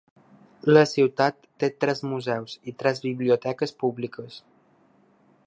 [0.75, 4.43] La ciutat té tres museus i tres biblioteques públiques.